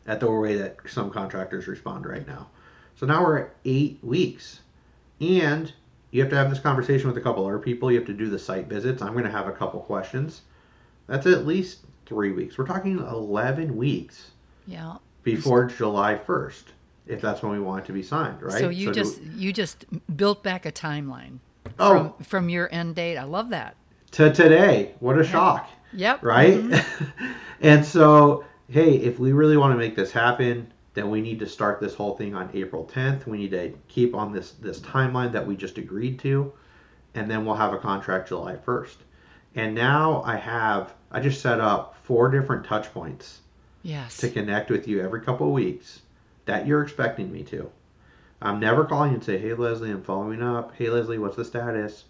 at 0.06 0.20
the 0.20 0.30
way 0.30 0.58
that 0.58 0.78
some 0.88 1.10
contractors 1.10 1.68
respond 1.68 2.06
right 2.06 2.28
now. 2.28 2.50
So 2.98 3.06
now 3.06 3.24
we're 3.24 3.38
at 3.40 3.56
eight 3.66 4.00
weeks, 4.04 4.60
and 5.22 5.72
you 6.12 6.22
have 6.22 6.30
to 6.30 6.36
have 6.36 6.50
this 6.50 6.60
conversation 6.60 7.08
with 7.08 7.18
a 7.18 7.22
couple 7.22 7.46
other 7.46 7.60
people. 7.60 7.92
You 7.92 7.98
have 8.00 8.08
to 8.08 8.14
do 8.14 8.30
the 8.30 8.40
site 8.40 8.68
visits. 8.68 9.02
I'm 9.02 9.14
going 9.14 9.26
to 9.26 9.32
have 9.32 9.48
a 9.48 9.52
couple 9.52 9.80
questions. 9.82 10.42
That's 11.08 11.26
at 11.26 11.46
least 11.46 11.80
three 12.06 12.32
weeks. 12.32 12.58
We're 12.58 12.66
talking 12.66 13.00
11 13.00 13.76
weeks 13.76 14.32
Yeah. 14.66 14.96
before 15.24 15.66
July 15.66 16.16
1st, 16.16 16.64
if 17.08 17.22
that's 17.22 17.42
when 17.42 17.52
we 17.52 17.60
want 17.60 17.84
it 17.84 17.88
to 17.88 17.94
be 17.94 18.04
signed, 18.04 18.42
right? 18.42 18.60
So 18.60 18.70
you 18.70 18.88
do- 18.88 18.94
just 18.94 19.22
you 19.22 19.52
just 19.54 19.86
built 20.18 20.44
back 20.44 20.66
a 20.66 20.72
timeline 20.72 21.40
oh 21.80 21.90
from 21.90 22.24
from 22.24 22.50
your 22.50 22.70
end 22.72 22.96
date. 22.96 23.18
I 23.18 23.24
love 23.24 23.50
that. 23.50 23.76
to 24.12 24.32
today. 24.34 24.96
What 25.00 25.20
a 25.20 25.24
shock! 25.24 25.70
Yep. 25.94 26.24
right? 26.24 26.54
Mhm. 26.56 27.32
and 27.62 27.86
so, 27.86 28.46
hey, 28.70 28.96
if 28.96 29.20
we 29.20 29.34
really 29.34 29.58
want 29.58 29.74
to 29.74 29.78
make 29.78 29.96
this 29.96 30.12
happen, 30.12 30.72
then 30.98 31.12
we 31.12 31.22
need 31.22 31.38
to 31.38 31.46
start 31.46 31.80
this 31.80 31.94
whole 31.94 32.18
thing 32.18 32.34
on 32.34 32.50
April 32.56 32.90
10th. 32.92 33.28
We 33.28 33.38
need 33.38 33.52
to 33.52 33.72
keep 33.88 34.16
on 34.16 34.34
this 34.34 34.54
this 34.54 34.80
timeline 34.80 35.32
that 35.34 35.46
we 35.46 35.56
just 35.56 35.78
agreed 35.78 36.18
to, 36.20 36.52
and 37.14 37.30
then 37.30 37.46
we'll 37.46 37.56
have 37.56 37.72
a 37.74 37.78
contract 37.78 38.30
July 38.30 38.56
1st. 38.56 38.96
And 39.54 39.76
now 39.76 40.24
I 40.26 40.38
have 40.38 40.94
I 41.12 41.20
just 41.20 41.40
set 41.42 41.60
up 41.60 41.96
four 42.04 42.30
different 42.32 42.66
touch 42.66 42.92
points 42.94 43.42
Yes. 43.84 44.18
to 44.18 44.30
connect 44.30 44.72
with 44.72 44.88
you 44.88 45.02
every 45.02 45.22
couple 45.22 45.46
of 45.48 45.54
weeks 45.54 46.02
that 46.46 46.66
you're 46.66 46.82
expecting 46.82 47.32
me 47.32 47.44
to. 47.44 47.70
I'm 48.42 48.60
never 48.60 48.84
calling 48.84 49.12
you 49.12 49.16
and 49.18 49.24
say, 49.24 49.38
"Hey 49.38 49.54
Leslie, 49.54 49.92
I'm 49.92 50.02
following 50.02 50.42
up. 50.42 50.74
Hey 50.76 50.90
Leslie, 50.90 51.20
what's 51.20 51.36
the 51.36 51.46
status?" 51.46 52.06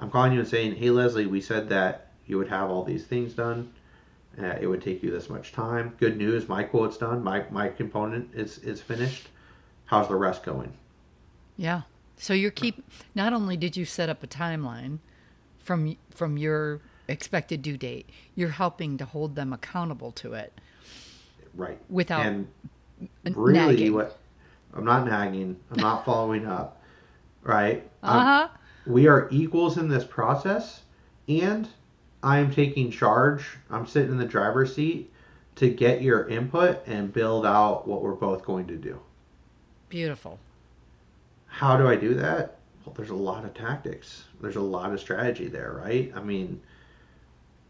I'm 0.00 0.10
calling 0.10 0.32
you 0.32 0.40
and 0.40 0.48
saying, 0.48 0.74
"Hey 0.74 0.90
Leslie, 0.90 1.26
we 1.26 1.40
said 1.40 1.68
that 1.68 2.08
you 2.26 2.38
would 2.38 2.48
have 2.48 2.70
all 2.70 2.82
these 2.82 3.06
things 3.06 3.34
done. 3.34 3.72
Uh, 4.40 4.54
it 4.60 4.66
would 4.66 4.82
take 4.82 5.02
you 5.02 5.10
this 5.10 5.30
much 5.30 5.52
time. 5.52 5.94
Good 5.98 6.16
news, 6.18 6.48
my 6.48 6.62
quote's 6.62 6.98
done. 6.98 7.22
My 7.24 7.44
my 7.50 7.68
component 7.68 8.34
is 8.34 8.58
is 8.58 8.80
finished. 8.80 9.28
How's 9.86 10.08
the 10.08 10.16
rest 10.16 10.42
going?" 10.44 10.72
Yeah. 11.56 11.82
So 12.18 12.32
you're 12.34 12.50
keep 12.50 12.84
not 13.14 13.32
only 13.32 13.56
did 13.56 13.76
you 13.76 13.84
set 13.84 14.08
up 14.08 14.22
a 14.22 14.26
timeline 14.26 14.98
from 15.58 15.96
from 16.10 16.36
your 16.36 16.80
expected 17.08 17.62
due 17.62 17.76
date, 17.76 18.08
you're 18.34 18.50
helping 18.50 18.98
to 18.98 19.04
hold 19.04 19.36
them 19.36 19.52
accountable 19.52 20.12
to 20.12 20.32
it 20.34 20.52
Right. 21.54 21.78
without 21.88 22.26
and 22.26 22.48
really, 23.24 23.52
nagging. 23.52 23.94
what 23.94 24.18
I'm 24.74 24.84
not 24.84 25.06
nagging. 25.06 25.56
I'm 25.70 25.80
not 25.80 26.04
following 26.04 26.46
up. 26.46 26.82
Right. 27.42 27.88
Uh-huh. 28.02 28.48
we 28.86 29.06
are 29.06 29.28
equals 29.30 29.78
in 29.78 29.88
this 29.88 30.04
process 30.04 30.82
and 31.28 31.68
i 32.26 32.38
am 32.38 32.50
taking 32.50 32.90
charge. 32.90 33.44
I'm 33.70 33.86
sitting 33.86 34.10
in 34.10 34.18
the 34.18 34.24
driver's 34.26 34.74
seat 34.74 35.12
to 35.56 35.70
get 35.70 36.02
your 36.02 36.28
input 36.28 36.86
and 36.86 37.12
build 37.12 37.46
out 37.46 37.86
what 37.86 38.02
we're 38.02 38.12
both 38.12 38.42
going 38.44 38.66
to 38.66 38.76
do. 38.76 38.98
Beautiful. 39.88 40.38
how 41.46 41.76
do 41.76 41.86
i 41.88 41.96
do 41.96 42.14
that? 42.14 42.58
Well 42.84 42.94
there's 42.96 43.10
a 43.10 43.14
lot 43.30 43.44
of 43.44 43.54
tactics. 43.54 44.24
There's 44.40 44.56
a 44.56 44.60
lot 44.76 44.92
of 44.92 45.00
strategy 45.00 45.46
there 45.48 45.72
right? 45.84 46.12
I 46.14 46.20
mean 46.20 46.60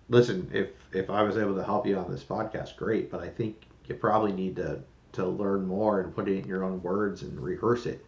listen 0.09 0.49
if 0.53 0.69
if 0.93 1.11
i 1.11 1.21
was 1.21 1.37
able 1.37 1.57
to 1.57 1.65
help 1.65 1.85
you 1.85 1.97
on 1.99 2.09
this 2.09 2.23
podcast 2.23 2.77
great 2.77 3.11
but 3.11 3.21
i 3.21 3.29
think 3.29 3.57
you 3.89 3.95
probably 3.97 4.31
need 4.33 4.55
to 4.55 4.81
to 5.11 5.27
learn 5.27 5.67
more 5.67 6.01
and 6.01 6.15
put 6.15 6.29
it 6.29 6.39
in 6.39 6.47
your 6.47 6.63
own 6.63 6.81
words 6.83 7.23
and 7.23 7.41
rehearse 7.41 7.87
it 7.87 8.05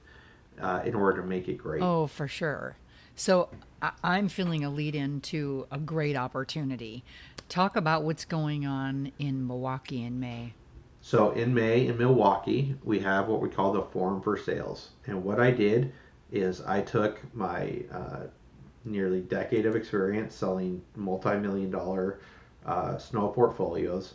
uh, 0.61 0.81
in 0.85 0.95
order 0.95 1.23
to 1.23 1.27
make 1.27 1.49
it 1.49 1.55
great. 1.55 1.83
Oh, 1.83 2.07
for 2.07 2.29
sure. 2.29 2.77
So 3.19 3.49
I- 3.83 3.91
I'm 4.05 4.29
feeling 4.29 4.65
a 4.65 4.71
lead 4.71 4.95
into 4.95 5.67
a 5.73 5.79
great 5.79 6.17
opportunity. 6.17 7.03
Talk 7.49 7.75
about 7.77 8.05
what's 8.05 8.25
going 8.25 8.65
on 8.65 9.11
in 9.19 9.45
Milwaukee 9.47 10.05
in 10.05 10.21
May. 10.21 10.55
So 11.01 11.31
in 11.33 11.53
May 11.53 11.87
in 11.89 11.99
Milwaukee, 11.99 12.77
we 12.85 13.01
have 13.01 13.27
what 13.29 13.41
we 13.41 13.49
call 13.49 13.73
the 13.73 13.83
Forum 13.83 14.21
for 14.21 14.37
Sales. 14.37 14.91
And 15.07 15.25
what 15.25 15.41
I 15.41 15.51
did 15.51 15.93
is 16.31 16.61
I 16.63 16.81
took 16.83 17.19
my 17.35 17.83
uh, 17.93 18.27
nearly 18.85 19.21
decade 19.23 19.67
of 19.67 19.75
experience 19.75 20.35
selling 20.35 20.81
multi-million 20.95 21.71
dollar 21.73 22.21
uh, 22.67 22.99
snow 22.99 23.29
portfolios. 23.29 24.15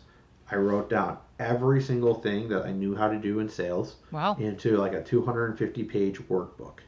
I 0.50 0.56
wrote 0.56 0.88
down 0.88 1.18
every 1.38 1.82
single 1.82 2.14
thing 2.14 2.48
that 2.48 2.64
I 2.64 2.72
knew 2.72 2.94
how 2.94 3.08
to 3.08 3.18
do 3.18 3.40
in 3.40 3.48
sales 3.50 3.96
Wow. 4.12 4.36
into 4.38 4.76
like 4.78 4.92
a 4.94 5.02
250 5.02 5.84
page 5.84 6.20
workbook. 6.28 6.78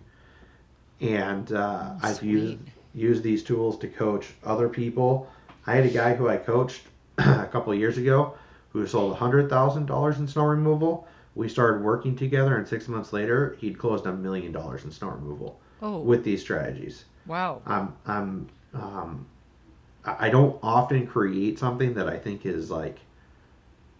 And 1.01 1.53
uh, 1.53 1.93
I've 2.03 2.23
used 2.23 2.59
used 2.95 3.23
these 3.23 3.43
tools 3.45 3.79
to 3.81 3.89
coach 3.89 4.29
other 4.45 4.69
people. 4.69 5.29
I 5.67 5.75
had 5.75 5.85
a 5.85 5.91
guy 5.91 6.15
who 6.15 6.29
I 6.29 6.39
coached 6.39 6.83
a 7.19 7.47
couple 7.53 7.73
of 7.73 7.79
years 7.79 7.99
ago 7.99 8.35
who 8.71 8.87
sold 8.87 9.17
$100,000 9.17 10.19
in 10.19 10.29
snow 10.29 10.45
removal. 10.47 11.07
We 11.35 11.49
started 11.51 11.83
working 11.83 12.17
together, 12.17 12.57
and 12.57 12.67
six 12.67 12.89
months 12.89 13.13
later, 13.13 13.57
he'd 13.61 13.79
closed 13.79 14.07
a 14.07 14.13
million 14.15 14.53
dollars 14.53 14.85
in 14.85 14.91
snow 14.91 15.09
removal 15.09 15.61
Oh, 15.83 15.99
with 15.99 16.25
these 16.25 16.41
strategies. 16.41 17.05
wow. 17.27 17.61
I'm, 17.67 17.93
I'm, 18.07 18.49
um, 18.73 19.27
I 20.07 20.29
I 20.29 20.31
don't 20.31 20.59
often 20.63 21.07
create 21.07 21.59
something 21.59 21.93
that 21.95 22.09
I 22.09 22.17
think 22.17 22.47
is 22.47 22.71
like 22.71 22.99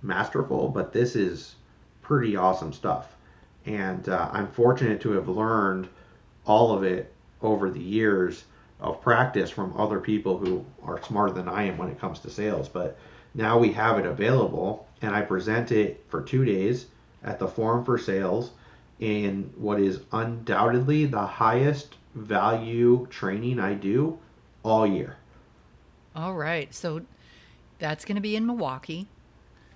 masterful, 0.03 0.69
but 0.69 0.93
this 0.93 1.17
is 1.17 1.57
pretty 2.03 2.37
awesome 2.37 2.73
stuff. 2.73 3.15
And 3.67 4.09
uh, 4.09 4.31
I'm 4.33 4.47
fortunate 4.49 5.01
to 5.03 5.11
have 5.13 5.29
learned 5.29 5.89
all 6.47 6.73
of 6.73 6.85
it 6.85 7.13
over 7.43 7.71
the 7.71 7.81
years 7.81 8.45
of 8.81 9.01
practice 9.01 9.51
from 9.51 9.77
other 9.77 10.01
people 10.01 10.39
who 10.39 10.65
are 10.83 11.03
smarter 11.03 11.33
than 11.33 11.49
I 11.49 11.65
am 11.65 11.79
when 11.79 11.89
it 11.89 12.01
comes 12.01 12.21
to 12.21 12.31
sales. 12.31 12.69
But 12.69 12.99
now 13.35 13.59
we 13.59 13.73
have 13.73 13.99
it 13.99 14.07
available, 14.07 14.87
and 15.03 15.15
I 15.15 15.23
present 15.23 15.73
it 15.73 16.05
for 16.09 16.23
two 16.23 16.45
days 16.45 16.87
at 17.23 17.39
the 17.39 17.49
Forum 17.49 17.85
for 17.85 17.99
Sales 17.99 18.53
in 19.01 19.53
what 19.57 19.81
is 19.81 20.01
undoubtedly 20.13 21.07
the 21.07 21.27
highest 21.27 21.97
value 22.15 23.07
training 23.11 23.61
I 23.61 23.75
do 23.75 24.19
all 24.63 24.87
year. 24.87 25.17
All 26.15 26.35
right. 26.35 26.73
So 26.75 27.03
that's 27.79 28.05
going 28.05 28.17
to 28.17 28.23
be 28.23 28.37
in 28.37 28.47
Milwaukee. 28.47 29.07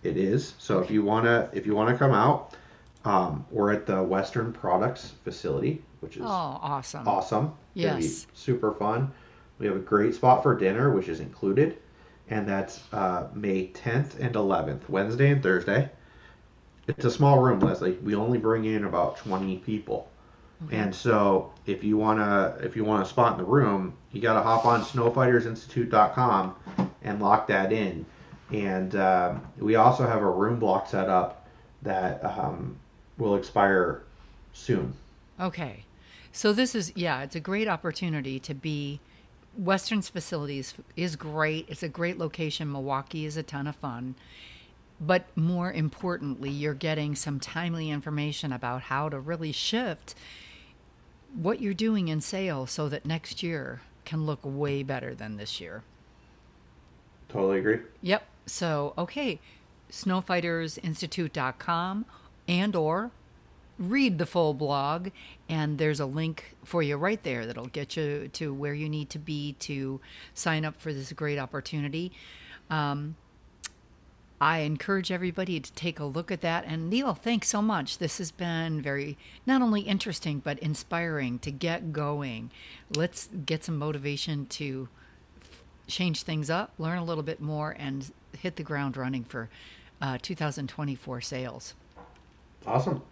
It 0.03 0.17
is. 0.17 0.55
So 0.59 0.81
if 0.81 0.91
you 0.91 1.03
wanna 1.03 1.51
if 1.53 1.67
you 1.67 1.75
wanna 1.75 1.97
come 1.97 2.13
out, 2.13 2.55
um, 3.05 3.45
we're 3.51 3.73
at 3.73 3.85
the 3.85 4.03
Western 4.03 4.53
Products 4.53 5.13
facility, 5.25 5.83
which 6.01 6.17
is 6.17 6.23
Oh, 6.23 6.59
awesome. 6.63 7.07
awesome. 7.07 7.53
Yes. 7.75 8.27
super 8.35 8.73
fun. 8.73 9.11
We 9.59 9.67
have 9.67 9.77
a 9.77 9.81
great 9.81 10.15
spot 10.15 10.43
for 10.43 10.57
dinner, 10.57 10.91
which 10.91 11.09
is 11.09 11.21
included, 11.21 11.79
and 12.31 12.49
that's 12.49 12.81
uh, 12.93 13.29
May 13.35 13.69
10th 13.69 14.19
and 14.19 14.35
11th, 14.35 14.89
Wednesday 14.89 15.31
and 15.31 15.43
Thursday. 15.43 15.91
It's 16.89 17.05
a 17.05 17.11
small 17.11 17.41
room, 17.41 17.61
Leslie. 17.61 17.93
We 18.03 18.15
only 18.15 18.39
bring 18.39 18.65
in 18.65 18.85
about 18.85 19.17
20 19.19 19.59
people. 19.59 20.09
And 20.71 20.95
so, 20.95 21.53
if 21.65 21.83
you 21.83 21.97
wanna 21.97 22.55
if 22.61 22.77
you 22.77 22.85
want 22.85 23.03
a 23.03 23.07
spot 23.07 23.33
in 23.33 23.39
the 23.39 23.51
room, 23.51 23.95
you 24.13 24.21
gotta 24.21 24.43
hop 24.43 24.67
on 24.67 24.83
SnowFightersInstitute.com 24.83 26.55
and 27.03 27.21
lock 27.23 27.47
that 27.47 27.73
in. 27.73 28.05
And 28.53 28.95
uh, 28.95 29.35
we 29.59 29.77
also 29.77 30.07
have 30.07 30.21
a 30.21 30.31
room 30.31 30.59
block 30.59 30.87
set 30.87 31.09
up 31.09 31.47
that 31.81 32.23
um, 32.25 32.77
will 33.17 33.37
expire 33.37 34.03
soon. 34.53 34.93
Okay. 35.41 35.83
So 36.33 36.53
this 36.53 36.75
is 36.75 36.93
yeah, 36.95 37.23
it's 37.23 37.37
a 37.37 37.41
great 37.41 37.69
opportunity 37.69 38.39
to 38.41 38.55
be 38.55 39.01
Western's 39.57 40.09
facilities 40.09 40.75
is 40.97 41.15
great. 41.17 41.67
It's 41.69 41.83
a 41.83 41.89
great 41.89 42.19
location. 42.19 42.71
Milwaukee 42.71 43.27
is 43.27 43.37
a 43.37 43.43
ton 43.43 43.67
of 43.67 43.75
fun. 43.77 44.15
But 45.01 45.37
more 45.37 45.73
importantly, 45.73 46.51
you're 46.51 46.75
getting 46.75 47.17
some 47.17 47.41
timely 47.41 47.91
information 47.91 48.53
about 48.53 48.83
how 48.83 49.09
to 49.09 49.19
really 49.19 49.53
shift 49.53 50.15
what 51.35 51.61
you're 51.61 51.75
doing 51.75 52.09
in 52.09 52.21
sales 52.21 52.71
so 52.71 52.89
that 52.89 53.05
next 53.07 53.43
year 53.43 53.81
can 54.05 54.27
look 54.27 54.41
way 54.43 54.83
better 54.83 55.15
than 55.15 55.37
this 55.37 55.61
year. 55.61 55.83
Totally 57.29 57.61
agree. 57.61 57.79
Yep. 58.03 58.25
So, 58.47 58.95
okay. 58.99 59.39
snowfightersinstitute.com 59.91 62.05
and 62.49 62.77
or 62.77 63.11
read 63.81 64.19
the 64.19 64.27
full 64.27 64.53
blog 64.53 65.09
and 65.49 65.79
there's 65.79 66.01
a 66.01 66.07
link 66.07 66.55
for 66.63 66.83
you 66.83 66.97
right 66.97 67.23
there 67.23 67.47
that'll 67.47 67.67
get 67.67 67.97
you 67.97 68.29
to 68.29 68.53
where 68.53 68.75
you 68.75 68.89
need 68.89 69.09
to 69.11 69.19
be 69.19 69.55
to 69.55 70.01
sign 70.35 70.65
up 70.65 70.81
for 70.81 70.93
this 70.93 71.13
great 71.13 71.39
opportunity. 71.39 72.13
Um, 72.69 73.17
i 74.43 74.61
encourage 74.61 75.13
everybody 75.13 75.61
to 75.61 75.73
take 75.73 75.99
a 75.99 76.05
look 76.05 76.31
at 76.31 76.41
that. 76.43 76.65
And 76.67 76.89
neal 76.89 77.15
thanks 77.15 77.49
so 77.49 77.61
much. 77.61 77.99
This 77.99 78.19
has 78.19 78.31
been 78.31 78.81
very 78.81 79.19
not 79.47 79.63
only 79.63 79.81
interesting 79.83 80.41
but 80.41 80.59
inspiring 80.61 81.39
to 81.41 81.51
get 81.51 81.93
going. 81.93 82.51
Let's 82.95 83.29
get 83.47 83.65
some 83.65 83.79
motivation 83.79 84.47
to 84.47 84.89
change 85.87 86.23
things 86.23 86.49
up 86.49 86.73
learn 86.79 86.99
a 86.99 87.05
little 87.05 87.25
bit 87.25 87.41
more 87.41 87.75
and 87.79 88.13
hit 88.39 88.57
the 88.57 88.63
ground 88.63 88.97
running 88.97 89.25
for 89.25 89.51
uh, 90.01 90.19
2024 90.23 91.21
sales 91.21 91.75
awesome 92.67 93.03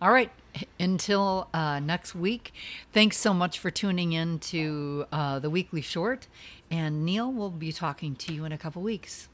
all 0.00 0.12
right. 0.12 0.30
Until 0.78 1.48
uh, 1.52 1.80
next 1.80 2.14
week, 2.14 2.52
thanks 2.92 3.16
so 3.16 3.34
much 3.34 3.58
for 3.58 3.70
tuning 3.70 4.12
in 4.12 4.38
to 4.40 5.06
uh, 5.10 5.40
the 5.40 5.50
weekly 5.50 5.80
short. 5.80 6.28
And 6.70 7.04
Neal 7.04 7.32
will 7.32 7.50
be 7.50 7.72
talking 7.72 8.14
to 8.16 8.32
you 8.32 8.44
in 8.44 8.52
a 8.52 8.58
couple 8.58 8.80
weeks. 8.82 9.28